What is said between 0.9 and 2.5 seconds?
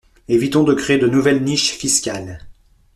de nouvelles niches fiscales.